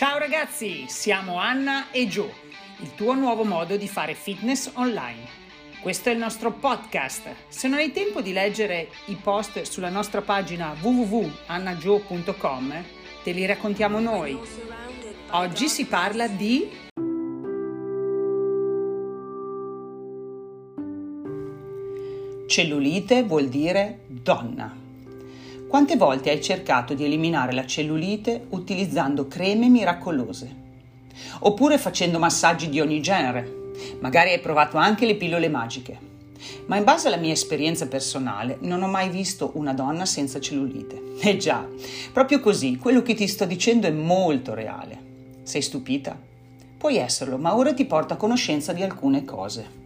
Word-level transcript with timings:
Ciao 0.00 0.16
ragazzi, 0.16 0.86
siamo 0.88 1.36
Anna 1.36 1.90
e 1.90 2.08
Joe, 2.08 2.32
il 2.78 2.94
tuo 2.94 3.12
nuovo 3.12 3.44
modo 3.44 3.76
di 3.76 3.86
fare 3.86 4.14
fitness 4.14 4.70
online. 4.76 5.28
Questo 5.82 6.08
è 6.08 6.12
il 6.12 6.18
nostro 6.18 6.52
podcast. 6.52 7.34
Se 7.48 7.68
non 7.68 7.80
hai 7.80 7.92
tempo 7.92 8.22
di 8.22 8.32
leggere 8.32 8.88
i 9.08 9.16
post 9.16 9.60
sulla 9.60 9.90
nostra 9.90 10.22
pagina 10.22 10.74
www.annagio.com, 10.80 12.84
te 13.22 13.32
li 13.32 13.44
raccontiamo 13.44 14.00
noi. 14.00 14.38
Oggi 15.32 15.68
si 15.68 15.84
parla 15.84 16.28
di 16.28 16.66
Cellulite 22.46 23.22
vuol 23.22 23.48
dire 23.48 24.04
donna. 24.06 24.79
Quante 25.70 25.94
volte 25.94 26.30
hai 26.30 26.42
cercato 26.42 26.94
di 26.94 27.04
eliminare 27.04 27.52
la 27.52 27.64
cellulite 27.64 28.46
utilizzando 28.48 29.28
creme 29.28 29.68
miracolose? 29.68 30.52
Oppure 31.38 31.78
facendo 31.78 32.18
massaggi 32.18 32.68
di 32.68 32.80
ogni 32.80 33.00
genere? 33.00 33.70
Magari 34.00 34.32
hai 34.32 34.40
provato 34.40 34.78
anche 34.78 35.06
le 35.06 35.14
pillole 35.14 35.48
magiche. 35.48 35.96
Ma 36.66 36.76
in 36.76 36.82
base 36.82 37.06
alla 37.06 37.18
mia 37.18 37.30
esperienza 37.30 37.86
personale 37.86 38.58
non 38.62 38.82
ho 38.82 38.88
mai 38.88 39.10
visto 39.10 39.52
una 39.54 39.72
donna 39.72 40.06
senza 40.06 40.40
cellulite. 40.40 41.00
Eh 41.20 41.36
già, 41.36 41.64
proprio 42.12 42.40
così, 42.40 42.76
quello 42.76 43.02
che 43.02 43.14
ti 43.14 43.28
sto 43.28 43.44
dicendo 43.44 43.86
è 43.86 43.92
molto 43.92 44.54
reale. 44.54 44.98
Sei 45.44 45.62
stupita? 45.62 46.18
Puoi 46.78 46.96
esserlo, 46.96 47.38
ma 47.38 47.54
ora 47.54 47.72
ti 47.72 47.84
porto 47.84 48.14
a 48.14 48.16
conoscenza 48.16 48.72
di 48.72 48.82
alcune 48.82 49.24
cose. 49.24 49.79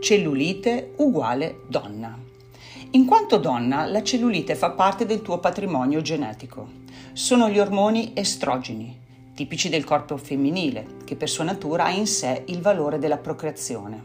Cellulite 0.00 0.94
uguale 0.96 1.60
donna. 1.68 2.18
In 2.92 3.04
quanto 3.04 3.36
donna, 3.36 3.84
la 3.84 4.02
cellulite 4.02 4.54
fa 4.54 4.70
parte 4.70 5.04
del 5.04 5.20
tuo 5.20 5.36
patrimonio 5.40 6.00
genetico. 6.00 6.66
Sono 7.12 7.50
gli 7.50 7.58
ormoni 7.58 8.12
estrogeni, 8.14 8.96
tipici 9.34 9.68
del 9.68 9.84
corpo 9.84 10.16
femminile, 10.16 10.86
che 11.04 11.16
per 11.16 11.28
sua 11.28 11.44
natura 11.44 11.84
ha 11.84 11.90
in 11.90 12.06
sé 12.06 12.44
il 12.46 12.62
valore 12.62 12.98
della 12.98 13.18
procreazione. 13.18 14.02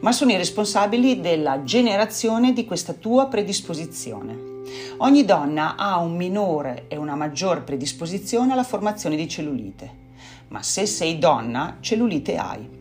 Ma 0.00 0.12
sono 0.12 0.30
i 0.30 0.36
responsabili 0.36 1.20
della 1.20 1.64
generazione 1.64 2.52
di 2.52 2.64
questa 2.64 2.92
tua 2.92 3.26
predisposizione. 3.26 4.38
Ogni 4.98 5.24
donna 5.24 5.74
ha 5.74 5.98
un 5.98 6.14
minore 6.14 6.84
e 6.86 6.96
una 6.96 7.16
maggior 7.16 7.64
predisposizione 7.64 8.52
alla 8.52 8.62
formazione 8.62 9.16
di 9.16 9.26
cellulite. 9.26 9.90
Ma 10.48 10.62
se 10.62 10.86
sei 10.86 11.18
donna, 11.18 11.78
cellulite 11.80 12.36
hai. 12.36 12.77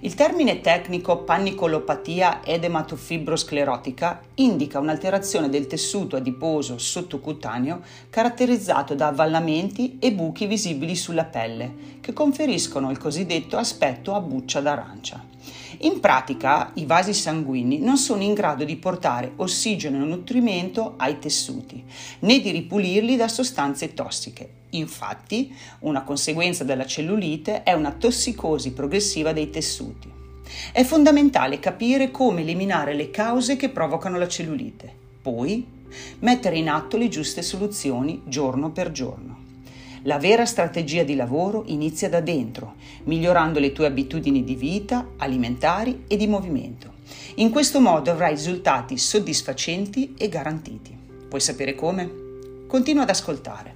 Il 0.00 0.14
termine 0.14 0.60
tecnico 0.60 1.24
pannicolopatia 1.24 2.44
edematofibrosclerotica 2.44 4.20
indica 4.34 4.78
un'alterazione 4.78 5.48
del 5.48 5.66
tessuto 5.66 6.16
adiposo 6.16 6.78
sottocutaneo 6.78 7.82
caratterizzato 8.08 8.94
da 8.94 9.08
avvallamenti 9.08 9.96
e 9.98 10.12
buchi 10.12 10.46
visibili 10.46 10.94
sulla 10.94 11.24
pelle, 11.24 11.98
che 12.00 12.12
conferiscono 12.12 12.90
il 12.90 12.98
cosiddetto 12.98 13.56
aspetto 13.56 14.14
a 14.14 14.20
buccia 14.20 14.60
d'arancia. 14.60 15.24
In 15.82 16.00
pratica 16.00 16.70
i 16.74 16.86
vasi 16.86 17.14
sanguigni 17.14 17.78
non 17.78 17.98
sono 17.98 18.22
in 18.22 18.34
grado 18.34 18.64
di 18.64 18.76
portare 18.76 19.32
ossigeno 19.36 20.02
e 20.02 20.06
nutrimento 20.06 20.94
ai 20.96 21.18
tessuti, 21.18 21.84
né 22.20 22.40
di 22.40 22.50
ripulirli 22.50 23.16
da 23.16 23.28
sostanze 23.28 23.94
tossiche. 23.94 24.50
Infatti, 24.70 25.54
una 25.80 26.02
conseguenza 26.02 26.64
della 26.64 26.86
cellulite 26.86 27.62
è 27.62 27.72
una 27.72 27.92
tossicosi 27.92 28.72
progressiva 28.72 29.32
dei 29.32 29.50
tessuti. 29.50 30.12
È 30.72 30.82
fondamentale 30.82 31.58
capire 31.58 32.10
come 32.10 32.40
eliminare 32.40 32.94
le 32.94 33.10
cause 33.10 33.56
che 33.56 33.68
provocano 33.68 34.18
la 34.18 34.28
cellulite, 34.28 34.92
poi 35.22 35.66
mettere 36.20 36.58
in 36.58 36.68
atto 36.68 36.96
le 36.96 37.08
giuste 37.08 37.42
soluzioni 37.42 38.22
giorno 38.24 38.70
per 38.70 38.90
giorno. 38.90 39.46
La 40.02 40.18
vera 40.18 40.46
strategia 40.46 41.02
di 41.02 41.16
lavoro 41.16 41.64
inizia 41.66 42.08
da 42.08 42.20
dentro, 42.20 42.74
migliorando 43.04 43.58
le 43.58 43.72
tue 43.72 43.86
abitudini 43.86 44.44
di 44.44 44.54
vita, 44.54 45.06
alimentari 45.16 46.04
e 46.06 46.16
di 46.16 46.26
movimento. 46.26 46.96
In 47.36 47.50
questo 47.50 47.80
modo 47.80 48.10
avrai 48.10 48.34
risultati 48.34 48.96
soddisfacenti 48.96 50.14
e 50.16 50.28
garantiti. 50.28 50.96
Vuoi 51.28 51.40
sapere 51.40 51.74
come? 51.74 52.10
Continua 52.66 53.02
ad 53.02 53.10
ascoltare. 53.10 53.74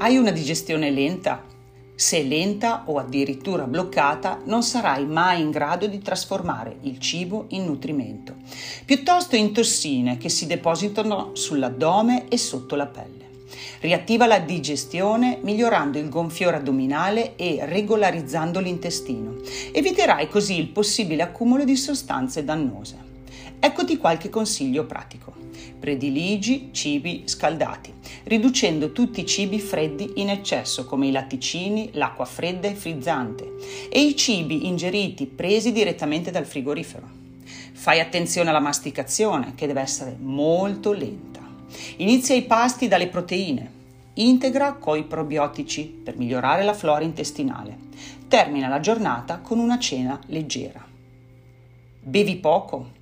Hai 0.00 0.16
una 0.16 0.30
digestione 0.30 0.92
lenta? 0.92 1.44
Se 1.96 2.22
lenta 2.22 2.84
o 2.86 2.98
addirittura 2.98 3.64
bloccata, 3.64 4.40
non 4.44 4.62
sarai 4.62 5.04
mai 5.04 5.40
in 5.40 5.50
grado 5.50 5.88
di 5.88 5.98
trasformare 5.98 6.76
il 6.82 7.00
cibo 7.00 7.46
in 7.48 7.64
nutrimento, 7.64 8.36
piuttosto 8.84 9.34
in 9.34 9.52
tossine 9.52 10.16
che 10.16 10.28
si 10.28 10.46
depositano 10.46 11.30
sull'addome 11.32 12.28
e 12.28 12.38
sotto 12.38 12.76
la 12.76 12.86
pelle. 12.86 13.26
Riattiva 13.80 14.28
la 14.28 14.38
digestione 14.38 15.40
migliorando 15.42 15.98
il 15.98 16.08
gonfiore 16.08 16.58
addominale 16.58 17.34
e 17.34 17.58
regolarizzando 17.62 18.60
l'intestino. 18.60 19.38
Eviterai 19.72 20.28
così 20.28 20.60
il 20.60 20.68
possibile 20.68 21.24
accumulo 21.24 21.64
di 21.64 21.76
sostanze 21.76 22.44
dannose. 22.44 23.07
Eccoti 23.60 23.96
qualche 23.96 24.28
consiglio 24.28 24.84
pratico. 24.86 25.34
Prediligi 25.78 26.68
cibi 26.72 27.22
scaldati, 27.26 27.92
riducendo 28.24 28.92
tutti 28.92 29.20
i 29.20 29.26
cibi 29.26 29.58
freddi 29.58 30.12
in 30.16 30.30
eccesso 30.30 30.84
come 30.84 31.08
i 31.08 31.10
latticini, 31.10 31.90
l'acqua 31.94 32.24
fredda 32.24 32.68
e 32.68 32.74
frizzante 32.74 33.54
e 33.90 34.00
i 34.00 34.16
cibi 34.16 34.66
ingeriti 34.66 35.26
presi 35.26 35.72
direttamente 35.72 36.30
dal 36.30 36.46
frigorifero. 36.46 37.08
Fai 37.72 38.00
attenzione 38.00 38.50
alla 38.50 38.60
masticazione 38.60 39.54
che 39.54 39.66
deve 39.66 39.80
essere 39.80 40.16
molto 40.18 40.92
lenta. 40.92 41.40
Inizia 41.96 42.34
i 42.34 42.42
pasti 42.42 42.88
dalle 42.88 43.08
proteine. 43.08 43.76
Integra 44.14 44.74
coi 44.74 45.04
probiotici 45.04 45.84
per 45.84 46.16
migliorare 46.16 46.64
la 46.64 46.74
flora 46.74 47.04
intestinale. 47.04 47.76
Termina 48.26 48.68
la 48.68 48.80
giornata 48.80 49.38
con 49.38 49.58
una 49.58 49.78
cena 49.78 50.18
leggera. 50.26 50.84
Bevi 52.00 52.36
poco, 52.36 52.96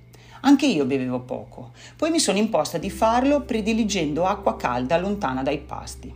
anche 0.47 0.65
io 0.65 0.85
bevevo 0.85 1.19
poco, 1.19 1.71
poi 1.97 2.09
mi 2.09 2.19
sono 2.19 2.37
imposta 2.37 2.77
di 2.77 2.89
farlo 2.89 3.41
prediligendo 3.41 4.25
acqua 4.25 4.55
calda 4.55 4.97
lontana 4.97 5.43
dai 5.43 5.57
pasti. 5.57 6.11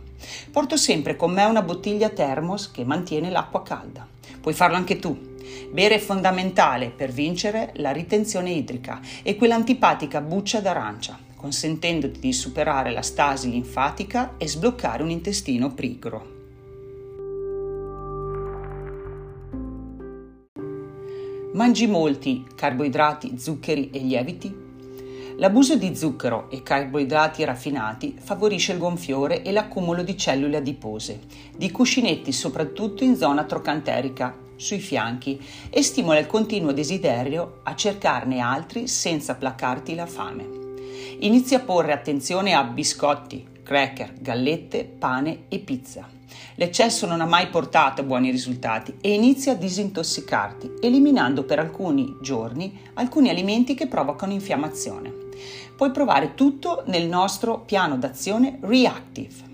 Porto 0.50 0.78
sempre 0.78 1.16
con 1.16 1.32
me 1.32 1.44
una 1.44 1.60
bottiglia 1.60 2.08
thermos 2.08 2.70
che 2.70 2.82
mantiene 2.82 3.28
l'acqua 3.28 3.62
calda. 3.62 4.06
Puoi 4.40 4.54
farlo 4.54 4.76
anche 4.76 4.98
tu. 4.98 5.14
Bere 5.70 5.96
è 5.96 5.98
fondamentale 5.98 6.88
per 6.88 7.10
vincere 7.10 7.72
la 7.76 7.92
ritenzione 7.92 8.52
idrica 8.52 9.00
e 9.22 9.36
quell'antipatica 9.36 10.22
buccia 10.22 10.60
d'arancia, 10.60 11.18
consentendoti 11.36 12.18
di 12.18 12.32
superare 12.32 12.90
la 12.90 13.02
stasi 13.02 13.50
linfatica 13.50 14.32
e 14.38 14.48
sbloccare 14.48 15.02
un 15.02 15.10
intestino 15.10 15.74
pigro. 15.74 16.41
Mangi 21.54 21.86
molti 21.86 22.46
carboidrati, 22.54 23.38
zuccheri 23.38 23.90
e 23.92 23.98
lieviti? 23.98 24.56
L'abuso 25.36 25.76
di 25.76 25.94
zucchero 25.94 26.48
e 26.48 26.62
carboidrati 26.62 27.44
raffinati 27.44 28.16
favorisce 28.18 28.72
il 28.72 28.78
gonfiore 28.78 29.42
e 29.42 29.52
l'accumulo 29.52 30.02
di 30.02 30.16
cellule 30.16 30.56
adipose, 30.56 31.20
di 31.54 31.70
cuscinetti 31.70 32.32
soprattutto 32.32 33.04
in 33.04 33.16
zona 33.16 33.44
trocanterica, 33.44 34.34
sui 34.56 34.78
fianchi, 34.78 35.38
e 35.68 35.82
stimola 35.82 36.18
il 36.20 36.26
continuo 36.26 36.72
desiderio 36.72 37.58
a 37.64 37.74
cercarne 37.74 38.38
altri 38.40 38.88
senza 38.88 39.34
placarti 39.34 39.94
la 39.94 40.06
fame. 40.06 40.48
Inizia 41.18 41.58
a 41.58 41.62
porre 41.62 41.92
attenzione 41.92 42.54
a 42.54 42.64
biscotti, 42.64 43.46
cracker, 43.72 44.12
gallette, 44.20 44.84
pane 44.84 45.44
e 45.48 45.58
pizza. 45.58 46.06
L'eccesso 46.56 47.06
non 47.06 47.22
ha 47.22 47.24
mai 47.24 47.48
portato 47.48 48.02
buoni 48.02 48.30
risultati 48.30 48.96
e 49.00 49.14
inizia 49.14 49.52
a 49.52 49.54
disintossicarti, 49.54 50.72
eliminando 50.82 51.44
per 51.44 51.58
alcuni 51.58 52.18
giorni 52.20 52.78
alcuni 52.94 53.30
alimenti 53.30 53.72
che 53.72 53.86
provocano 53.86 54.34
infiammazione. 54.34 55.10
Puoi 55.74 55.90
provare 55.90 56.34
tutto 56.34 56.82
nel 56.88 57.06
nostro 57.06 57.60
piano 57.60 57.96
d'azione 57.96 58.58
Reactive. 58.60 59.50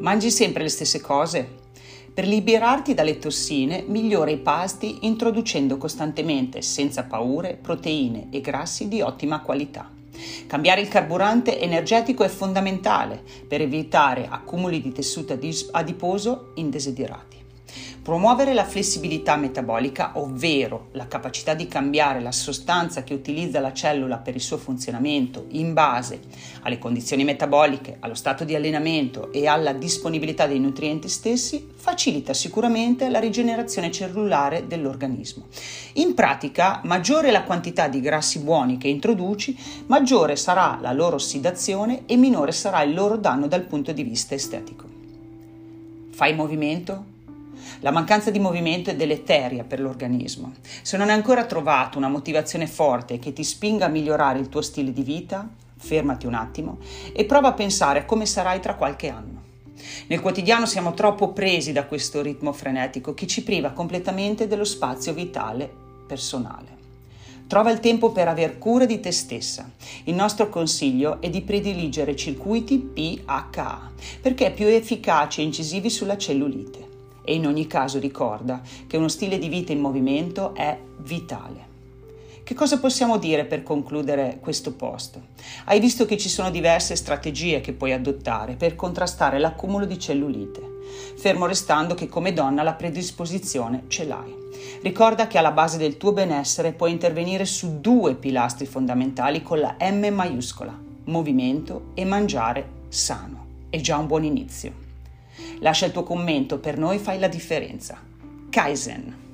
Mangi 0.00 0.30
sempre 0.30 0.64
le 0.64 0.68
stesse 0.68 1.00
cose? 1.00 1.67
Per 2.18 2.26
liberarti 2.26 2.94
dalle 2.94 3.20
tossine, 3.20 3.84
migliora 3.86 4.32
i 4.32 4.38
pasti 4.38 5.06
introducendo 5.06 5.78
costantemente, 5.78 6.62
senza 6.62 7.04
paure, 7.04 7.54
proteine 7.54 8.26
e 8.30 8.40
grassi 8.40 8.88
di 8.88 9.00
ottima 9.00 9.40
qualità. 9.40 9.88
Cambiare 10.48 10.80
il 10.80 10.88
carburante 10.88 11.60
energetico 11.60 12.24
è 12.24 12.28
fondamentale 12.28 13.22
per 13.46 13.60
evitare 13.60 14.26
accumuli 14.28 14.82
di 14.82 14.90
tessuto 14.90 15.38
adiposo 15.70 16.50
indesiderati. 16.56 17.36
Promuovere 18.08 18.54
la 18.54 18.64
flessibilità 18.64 19.36
metabolica, 19.36 20.12
ovvero 20.14 20.86
la 20.92 21.06
capacità 21.06 21.52
di 21.52 21.66
cambiare 21.66 22.20
la 22.20 22.32
sostanza 22.32 23.02
che 23.02 23.12
utilizza 23.12 23.60
la 23.60 23.74
cellula 23.74 24.16
per 24.16 24.34
il 24.34 24.40
suo 24.40 24.56
funzionamento 24.56 25.44
in 25.50 25.74
base 25.74 26.20
alle 26.62 26.78
condizioni 26.78 27.22
metaboliche, 27.22 27.98
allo 28.00 28.14
stato 28.14 28.44
di 28.44 28.54
allenamento 28.54 29.30
e 29.30 29.46
alla 29.46 29.74
disponibilità 29.74 30.46
dei 30.46 30.58
nutrienti 30.58 31.06
stessi, 31.06 31.68
facilita 31.76 32.32
sicuramente 32.32 33.10
la 33.10 33.20
rigenerazione 33.20 33.90
cellulare 33.90 34.66
dell'organismo. 34.66 35.44
In 35.96 36.14
pratica, 36.14 36.80
maggiore 36.84 37.28
è 37.28 37.30
la 37.30 37.42
quantità 37.42 37.88
di 37.88 38.00
grassi 38.00 38.38
buoni 38.38 38.78
che 38.78 38.88
introduci, 38.88 39.54
maggiore 39.84 40.36
sarà 40.36 40.78
la 40.80 40.92
loro 40.92 41.16
ossidazione 41.16 42.04
e 42.06 42.16
minore 42.16 42.52
sarà 42.52 42.80
il 42.80 42.94
loro 42.94 43.18
danno 43.18 43.48
dal 43.48 43.64
punto 43.64 43.92
di 43.92 44.02
vista 44.02 44.34
estetico. 44.34 44.86
Fai 46.08 46.34
movimento? 46.34 47.16
La 47.80 47.90
mancanza 47.90 48.30
di 48.30 48.38
movimento 48.38 48.90
è 48.90 48.96
deleteria 48.96 49.64
per 49.64 49.80
l'organismo. 49.80 50.52
Se 50.82 50.96
non 50.96 51.08
hai 51.08 51.14
ancora 51.14 51.44
trovato 51.44 51.98
una 51.98 52.08
motivazione 52.08 52.66
forte 52.66 53.18
che 53.18 53.32
ti 53.32 53.44
spinga 53.44 53.86
a 53.86 53.88
migliorare 53.88 54.38
il 54.38 54.48
tuo 54.48 54.62
stile 54.62 54.92
di 54.92 55.02
vita, 55.02 55.48
fermati 55.76 56.26
un 56.26 56.34
attimo 56.34 56.78
e 57.12 57.24
prova 57.24 57.48
a 57.48 57.52
pensare 57.52 58.00
a 58.00 58.04
come 58.04 58.26
sarai 58.26 58.60
tra 58.60 58.74
qualche 58.74 59.08
anno. 59.08 59.46
Nel 60.08 60.20
quotidiano 60.20 60.66
siamo 60.66 60.92
troppo 60.92 61.28
presi 61.32 61.72
da 61.72 61.84
questo 61.84 62.20
ritmo 62.20 62.52
frenetico 62.52 63.14
che 63.14 63.26
ci 63.26 63.42
priva 63.42 63.70
completamente 63.70 64.48
dello 64.48 64.64
spazio 64.64 65.12
vitale 65.14 65.70
personale. 66.06 66.76
Trova 67.46 67.70
il 67.70 67.80
tempo 67.80 68.10
per 68.10 68.28
aver 68.28 68.58
cura 68.58 68.84
di 68.84 69.00
te 69.00 69.10
stessa. 69.10 69.70
Il 70.04 70.14
nostro 70.14 70.50
consiglio 70.50 71.20
è 71.22 71.30
di 71.30 71.40
prediligere 71.42 72.14
circuiti 72.14 72.78
PHA 72.78 73.92
perché 74.20 74.50
più 74.50 74.66
efficaci 74.66 75.40
e 75.40 75.44
incisivi 75.44 75.88
sulla 75.88 76.18
cellulite 76.18 76.87
e 77.28 77.34
in 77.34 77.46
ogni 77.46 77.66
caso 77.66 77.98
ricorda 77.98 78.62
che 78.86 78.96
uno 78.96 79.08
stile 79.08 79.38
di 79.38 79.48
vita 79.48 79.70
in 79.70 79.80
movimento 79.80 80.54
è 80.54 80.78
vitale. 81.00 81.66
Che 82.42 82.54
cosa 82.54 82.78
possiamo 82.78 83.18
dire 83.18 83.44
per 83.44 83.62
concludere 83.62 84.38
questo 84.40 84.72
post? 84.72 85.20
Hai 85.66 85.78
visto 85.78 86.06
che 86.06 86.16
ci 86.16 86.30
sono 86.30 86.50
diverse 86.50 86.96
strategie 86.96 87.60
che 87.60 87.74
puoi 87.74 87.92
adottare 87.92 88.54
per 88.54 88.76
contrastare 88.76 89.38
l'accumulo 89.38 89.84
di 89.84 89.98
cellulite, 89.98 90.78
fermo 91.18 91.44
restando 91.44 91.92
che 91.92 92.08
come 92.08 92.32
donna 92.32 92.62
la 92.62 92.72
predisposizione 92.72 93.82
ce 93.88 94.06
l'hai. 94.06 94.34
Ricorda 94.80 95.26
che 95.26 95.36
alla 95.36 95.52
base 95.52 95.76
del 95.76 95.98
tuo 95.98 96.12
benessere 96.12 96.72
puoi 96.72 96.92
intervenire 96.92 97.44
su 97.44 97.78
due 97.82 98.14
pilastri 98.14 98.64
fondamentali 98.64 99.42
con 99.42 99.58
la 99.58 99.76
M 99.78 100.06
maiuscola, 100.14 100.74
movimento 101.04 101.90
e 101.92 102.06
mangiare 102.06 102.66
sano. 102.88 103.44
È 103.68 103.78
già 103.80 103.98
un 103.98 104.06
buon 104.06 104.24
inizio. 104.24 104.87
Lascia 105.60 105.86
il 105.86 105.92
tuo 105.92 106.02
commento, 106.02 106.58
per 106.58 106.78
noi 106.78 106.98
fai 106.98 107.18
la 107.18 107.28
differenza. 107.28 107.98
Kaizen. 108.50 109.26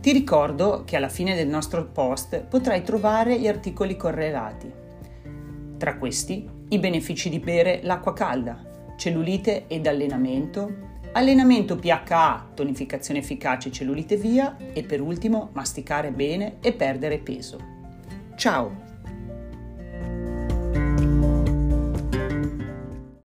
Ti 0.00 0.12
ricordo 0.12 0.82
che 0.84 0.96
alla 0.96 1.08
fine 1.08 1.34
del 1.34 1.48
nostro 1.48 1.86
post 1.86 2.42
potrai 2.42 2.82
trovare 2.82 3.38
gli 3.40 3.48
articoli 3.48 3.96
correlati. 3.96 4.70
Tra 5.78 5.96
questi 5.96 6.46
i 6.68 6.78
benefici 6.78 7.30
di 7.30 7.38
bere 7.38 7.80
l'acqua 7.82 8.12
calda, 8.12 8.94
cellulite 8.96 9.64
ed 9.66 9.86
allenamento, 9.86 10.92
allenamento 11.12 11.76
PHA, 11.76 12.50
tonificazione 12.54 13.20
efficace 13.20 13.70
cellulite 13.70 14.16
via 14.16 14.56
e 14.74 14.82
per 14.82 15.00
ultimo 15.00 15.48
masticare 15.52 16.10
bene 16.10 16.56
e 16.60 16.74
perdere 16.74 17.18
peso. 17.18 17.58
Ciao! 18.36 18.83